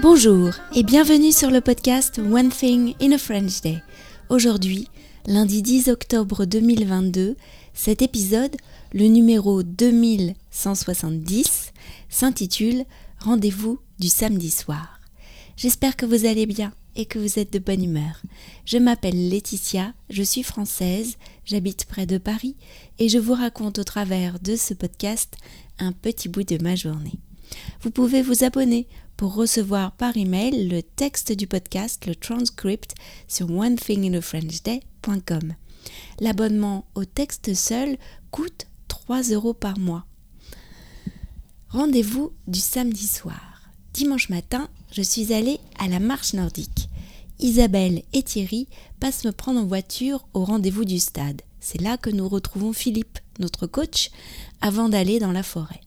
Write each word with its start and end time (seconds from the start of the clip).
Bonjour 0.00 0.52
et 0.76 0.84
bienvenue 0.84 1.32
sur 1.32 1.50
le 1.50 1.60
podcast 1.60 2.20
One 2.20 2.50
Thing 2.50 2.94
in 3.02 3.10
a 3.10 3.18
French 3.18 3.62
Day. 3.62 3.82
Aujourd'hui, 4.28 4.86
lundi 5.26 5.60
10 5.60 5.88
octobre 5.88 6.44
2022, 6.44 7.34
cet 7.74 8.00
épisode, 8.00 8.54
le 8.92 9.06
numéro 9.06 9.64
2170, 9.64 11.72
s'intitule 12.08 12.84
Rendez-vous 13.18 13.80
du 13.98 14.08
samedi 14.08 14.50
soir. 14.50 15.00
J'espère 15.56 15.96
que 15.96 16.06
vous 16.06 16.26
allez 16.26 16.46
bien 16.46 16.72
et 16.94 17.04
que 17.04 17.18
vous 17.18 17.40
êtes 17.40 17.52
de 17.52 17.58
bonne 17.58 17.82
humeur. 17.82 18.22
Je 18.66 18.78
m'appelle 18.78 19.28
Laetitia, 19.28 19.94
je 20.10 20.22
suis 20.22 20.44
française, 20.44 21.16
j'habite 21.44 21.86
près 21.86 22.06
de 22.06 22.18
Paris 22.18 22.54
et 23.00 23.08
je 23.08 23.18
vous 23.18 23.34
raconte 23.34 23.80
au 23.80 23.84
travers 23.84 24.38
de 24.38 24.54
ce 24.54 24.74
podcast 24.74 25.34
un 25.80 25.90
petit 25.90 26.28
bout 26.28 26.44
de 26.44 26.62
ma 26.62 26.76
journée. 26.76 27.18
Vous 27.80 27.90
pouvez 27.90 28.22
vous 28.22 28.44
abonner 28.44 28.86
pour 29.18 29.34
recevoir 29.34 29.92
par 29.92 30.16
email 30.16 30.68
le 30.68 30.80
texte 30.80 31.32
du 31.32 31.46
podcast, 31.48 32.06
le 32.06 32.14
transcript 32.14 32.94
sur 33.26 33.50
onethinginafrenchday.com. 33.50 35.54
L'abonnement 36.20 36.86
au 36.94 37.04
texte 37.04 37.52
seul 37.52 37.98
coûte 38.30 38.68
3 38.86 39.22
euros 39.32 39.54
par 39.54 39.80
mois. 39.80 40.06
Rendez-vous 41.68 42.32
du 42.46 42.60
samedi 42.60 43.08
soir. 43.08 43.72
Dimanche 43.92 44.28
matin, 44.28 44.68
je 44.92 45.02
suis 45.02 45.34
allée 45.34 45.58
à 45.80 45.88
la 45.88 45.98
marche 45.98 46.34
nordique. 46.34 46.88
Isabelle 47.40 48.04
et 48.12 48.22
Thierry 48.22 48.68
passent 49.00 49.24
me 49.24 49.32
prendre 49.32 49.58
en 49.58 49.66
voiture 49.66 50.28
au 50.32 50.44
rendez-vous 50.44 50.84
du 50.84 51.00
stade. 51.00 51.42
C'est 51.58 51.80
là 51.80 51.96
que 51.96 52.10
nous 52.10 52.28
retrouvons 52.28 52.72
Philippe, 52.72 53.18
notre 53.40 53.66
coach, 53.66 54.12
avant 54.60 54.88
d'aller 54.88 55.18
dans 55.18 55.32
la 55.32 55.42
forêt. 55.42 55.80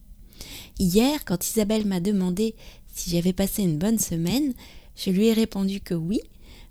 Hier, 0.80 1.26
quand 1.26 1.48
Isabelle 1.48 1.86
m'a 1.86 2.00
demandé 2.00 2.56
si 2.94 3.10
j'avais 3.10 3.34
passé 3.34 3.64
une 3.64 3.78
bonne 3.78 4.00
semaine, 4.00 4.54
je 4.96 5.10
lui 5.10 5.28
ai 5.28 5.34
répondu 5.34 5.80
que 5.82 5.94
oui, 5.94 6.20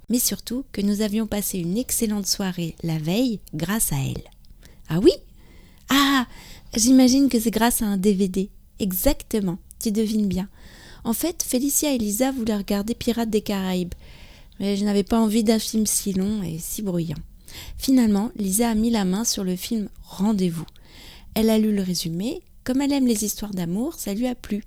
mais 0.08 0.18
surtout 0.18 0.64
que 0.72 0.80
nous 0.80 1.02
avions 1.02 1.26
passé 1.26 1.58
une 1.58 1.78
excellente 1.78 2.26
soirée 2.26 2.74
la 2.82 2.98
veille 2.98 3.40
grâce 3.54 3.92
à 3.92 3.96
elle. 3.96 4.24
Ah 4.88 4.98
oui? 5.00 5.12
Ah 5.88 6.26
J'imagine 6.76 7.28
que 7.28 7.40
c'est 7.40 7.50
grâce 7.50 7.82
à 7.82 7.86
un 7.86 7.96
DVD. 7.96 8.48
Exactement, 8.78 9.58
tu 9.80 9.90
devines 9.90 10.28
bien. 10.28 10.48
En 11.02 11.12
fait, 11.12 11.42
Félicia 11.42 11.92
et 11.92 11.98
Lisa 11.98 12.30
voulaient 12.30 12.56
regarder 12.56 12.94
Pirates 12.94 13.30
des 13.30 13.40
Caraïbes, 13.40 13.94
mais 14.60 14.76
je 14.76 14.84
n'avais 14.84 15.02
pas 15.02 15.18
envie 15.18 15.42
d'un 15.42 15.58
film 15.58 15.86
si 15.86 16.12
long 16.12 16.42
et 16.42 16.58
si 16.58 16.82
bruyant. 16.82 17.16
Finalement, 17.76 18.30
Lisa 18.36 18.70
a 18.70 18.74
mis 18.74 18.90
la 18.90 19.04
main 19.04 19.24
sur 19.24 19.42
le 19.42 19.56
film 19.56 19.88
Rendez-vous. 20.04 20.66
Elle 21.34 21.50
a 21.50 21.58
lu 21.58 21.74
le 21.74 21.82
résumé. 21.82 22.42
Comme 22.62 22.80
elle 22.82 22.92
aime 22.92 23.06
les 23.06 23.24
histoires 23.24 23.54
d'amour, 23.54 23.94
ça 23.94 24.14
lui 24.14 24.26
a 24.26 24.34
plu. 24.34 24.62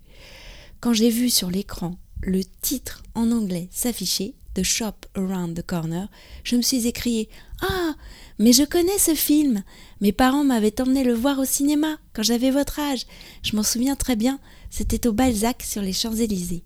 Quand 0.83 0.91
j'ai 0.91 1.09
vu 1.09 1.29
sur 1.29 1.49
l'écran 1.49 1.95
le 2.21 2.43
titre 2.43 3.03
en 3.15 3.31
anglais 3.31 3.69
s'afficher, 3.71 4.35
The 4.53 4.63
Shop 4.63 5.07
Around 5.15 5.57
the 5.57 5.65
Corner, 5.65 6.09
je 6.43 6.57
me 6.57 6.61
suis 6.61 6.87
écrié 6.87 7.29
Ah 7.61 7.95
Mais 8.37 8.51
je 8.51 8.65
connais 8.65 8.97
ce 8.97 9.15
film 9.15 9.63
Mes 10.01 10.11
parents 10.11 10.43
m'avaient 10.43 10.81
emmené 10.81 11.05
le 11.05 11.13
voir 11.13 11.39
au 11.39 11.45
cinéma 11.45 11.99
quand 12.11 12.23
j'avais 12.23 12.51
votre 12.51 12.79
âge. 12.81 13.05
Je 13.43 13.55
m'en 13.55 13.63
souviens 13.63 13.95
très 13.95 14.17
bien, 14.17 14.41
c'était 14.69 15.07
au 15.07 15.13
Balzac 15.13 15.63
sur 15.63 15.81
les 15.81 15.93
Champs-Élysées. 15.93 16.65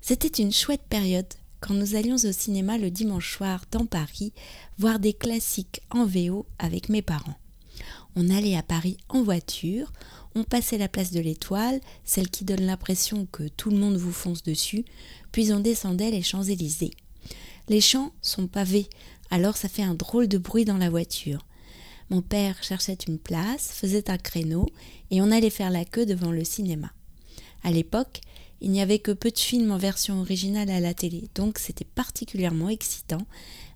C'était 0.00 0.42
une 0.42 0.52
chouette 0.52 0.82
période 0.90 1.32
quand 1.60 1.74
nous 1.74 1.94
allions 1.94 2.16
au 2.16 2.32
cinéma 2.32 2.76
le 2.76 2.90
dimanche 2.90 3.36
soir 3.36 3.66
dans 3.70 3.86
Paris 3.86 4.32
voir 4.78 4.98
des 4.98 5.12
classiques 5.12 5.80
en 5.90 6.06
VO 6.06 6.44
avec 6.58 6.88
mes 6.88 7.02
parents. 7.02 7.38
On 8.16 8.30
allait 8.30 8.56
à 8.56 8.64
Paris 8.64 8.96
en 9.08 9.22
voiture, 9.22 9.92
on 10.34 10.44
passait 10.44 10.78
la 10.78 10.88
place 10.88 11.10
de 11.10 11.20
l'Étoile, 11.20 11.80
celle 12.04 12.30
qui 12.30 12.44
donne 12.44 12.62
l'impression 12.62 13.26
que 13.32 13.48
tout 13.48 13.70
le 13.70 13.78
monde 13.78 13.96
vous 13.96 14.12
fonce 14.12 14.42
dessus, 14.42 14.84
puis 15.32 15.52
on 15.52 15.60
descendait 15.60 16.10
les 16.10 16.22
Champs-Élysées. 16.22 16.92
Les 17.68 17.80
champs 17.80 18.12
sont 18.22 18.46
pavés, 18.46 18.88
alors 19.30 19.56
ça 19.56 19.68
fait 19.68 19.82
un 19.82 19.94
drôle 19.94 20.28
de 20.28 20.38
bruit 20.38 20.64
dans 20.64 20.78
la 20.78 20.90
voiture. 20.90 21.46
Mon 22.10 22.22
père 22.22 22.62
cherchait 22.62 22.98
une 23.06 23.18
place, 23.18 23.70
faisait 23.72 24.10
un 24.10 24.18
créneau, 24.18 24.66
et 25.10 25.22
on 25.22 25.30
allait 25.30 25.50
faire 25.50 25.70
la 25.70 25.84
queue 25.84 26.06
devant 26.06 26.32
le 26.32 26.44
cinéma. 26.44 26.90
À 27.62 27.70
l'époque, 27.70 28.20
il 28.60 28.70
n'y 28.70 28.82
avait 28.82 28.98
que 28.98 29.12
peu 29.12 29.30
de 29.30 29.38
films 29.38 29.70
en 29.70 29.78
version 29.78 30.20
originale 30.20 30.70
à 30.70 30.80
la 30.80 30.94
télé, 30.94 31.28
donc 31.34 31.58
c'était 31.58 31.84
particulièrement 31.84 32.68
excitant 32.68 33.24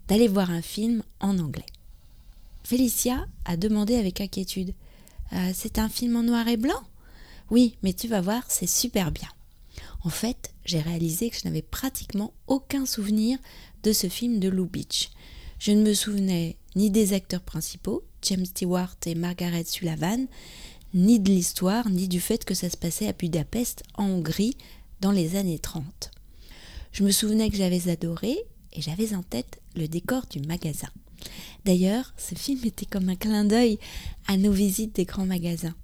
d'aller 0.09 0.29
voir 0.29 0.51
un 0.51 0.63
film 0.63 1.03
en 1.21 1.39
anglais. 1.39 1.65
Félicia 2.65 3.27
a 3.45 3.57
demandé 3.57 3.95
avec 3.95 4.21
inquiétude 4.21 4.75
euh, 5.33 5.53
c'est 5.55 5.79
un 5.79 5.89
film 5.89 6.17
en 6.17 6.23
noir 6.23 6.47
et 6.49 6.57
blanc 6.57 6.83
Oui, 7.51 7.77
mais 7.83 7.93
tu 7.93 8.09
vas 8.09 8.21
voir, 8.21 8.45
c'est 8.49 8.69
super 8.69 9.11
bien. 9.11 9.29
En 10.03 10.11
fait, 10.11 10.53
j'ai 10.65 10.81
réalisé 10.81 11.31
que 11.31 11.37
je 11.37 11.45
n'avais 11.45 11.63
pratiquement 11.63 12.33
aucun 12.47 12.87
souvenir 12.87 13.39
de 13.83 13.93
ce 13.93 14.09
film 14.09 14.39
de 14.39 14.49
Lou 14.49 14.67
Beach. 14.67 15.11
Je 15.59 15.73
ne 15.73 15.83
me 15.83 15.95
souvenais 15.95 16.57
ni 16.77 16.91
des 16.91 17.13
acteurs 17.15 17.41
principaux, 17.41 18.05
James 18.23 18.45
Stewart 18.45 18.97
et 19.07 19.15
Margaret 19.15 19.65
Sullivan, 19.65 20.27
ni 20.93 21.19
de 21.19 21.31
l'histoire, 21.31 21.89
ni 21.89 22.07
du 22.07 22.21
fait 22.21 22.45
que 22.45 22.55
ça 22.55 22.71
se 22.71 22.77
passait 22.77 23.09
à 23.09 23.13
Budapest, 23.13 23.83
en 23.95 24.05
Hongrie, 24.05 24.57
dans 25.01 25.11
les 25.11 25.37
années 25.37 25.59
30. 25.59 26.11
Je 26.93 27.03
me 27.03 27.11
souvenais 27.11 27.51
que 27.51 27.57
j'avais 27.57 27.91
adoré 27.91 28.37
et 28.73 28.81
j'avais 28.81 29.15
en 29.15 29.23
tête 29.23 29.61
le 29.75 29.89
décor 29.89 30.27
du 30.31 30.41
magasin. 30.41 30.91
D'ailleurs, 31.65 32.13
ce 32.17 32.35
film 32.35 32.61
était 32.65 32.87
comme 32.87 33.09
un 33.09 33.17
clin 33.17 33.45
d'œil 33.45 33.79
à 34.27 34.37
nos 34.37 34.53
visites 34.53 34.97
des 34.97 35.05
grands 35.05 35.27
magasins. 35.27 35.75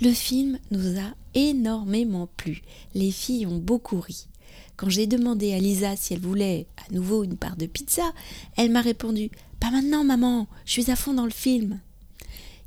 Le 0.00 0.12
film 0.12 0.58
nous 0.70 0.98
a 0.98 1.14
énormément 1.34 2.28
plu. 2.36 2.62
Les 2.94 3.10
filles 3.10 3.46
ont 3.46 3.58
beaucoup 3.58 4.00
ri. 4.00 4.28
Quand 4.76 4.88
j'ai 4.88 5.08
demandé 5.08 5.54
à 5.54 5.58
Lisa 5.58 5.96
si 5.96 6.14
elle 6.14 6.20
voulait 6.20 6.66
à 6.76 6.92
nouveau 6.92 7.24
une 7.24 7.36
part 7.36 7.56
de 7.56 7.66
pizza, 7.66 8.12
elle 8.56 8.70
m'a 8.70 8.80
répondu 8.80 9.30
Pas 9.58 9.72
maintenant, 9.72 10.04
maman, 10.04 10.46
je 10.64 10.72
suis 10.72 10.90
à 10.90 10.96
fond 10.96 11.14
dans 11.14 11.24
le 11.24 11.30
film. 11.30 11.80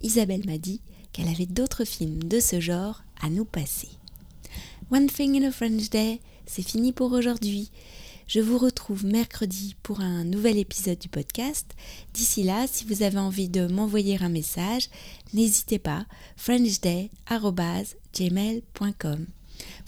Isabelle 0.01 0.45
m'a 0.45 0.57
dit 0.57 0.81
qu'elle 1.13 1.29
avait 1.29 1.45
d'autres 1.45 1.85
films 1.85 2.23
de 2.23 2.41
ce 2.41 2.59
genre 2.59 3.03
à 3.21 3.29
nous 3.29 3.45
passer. 3.45 3.87
One 4.91 5.07
Thing 5.07 5.41
in 5.41 5.47
a 5.47 5.51
French 5.51 5.89
Day, 5.89 6.19
c'est 6.45 6.67
fini 6.67 6.91
pour 6.91 7.13
aujourd'hui. 7.13 7.71
Je 8.27 8.39
vous 8.39 8.57
retrouve 8.57 9.05
mercredi 9.05 9.75
pour 9.83 10.01
un 10.01 10.23
nouvel 10.23 10.57
épisode 10.57 10.97
du 10.99 11.09
podcast. 11.09 11.73
D'ici 12.13 12.43
là, 12.43 12.65
si 12.67 12.85
vous 12.85 13.03
avez 13.03 13.19
envie 13.19 13.49
de 13.49 13.67
m'envoyer 13.67 14.17
un 14.21 14.29
message, 14.29 14.89
n'hésitez 15.33 15.79
pas, 15.79 16.05
frenchday.gmail.com. 16.37 19.25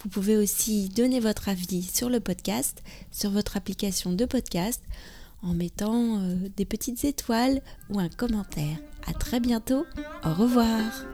Vous 0.03 0.09
pouvez 0.09 0.37
aussi 0.37 0.89
donner 0.89 1.19
votre 1.19 1.49
avis 1.49 1.83
sur 1.83 2.09
le 2.09 2.19
podcast, 2.19 2.83
sur 3.11 3.31
votre 3.31 3.57
application 3.57 4.11
de 4.11 4.25
podcast, 4.25 4.83
en 5.41 5.53
mettant 5.53 6.19
euh, 6.19 6.35
des 6.55 6.65
petites 6.65 7.03
étoiles 7.05 7.61
ou 7.89 7.99
un 7.99 8.09
commentaire. 8.09 8.77
À 9.05 9.13
très 9.13 9.39
bientôt. 9.39 9.85
Au 10.23 10.33
revoir. 10.33 11.05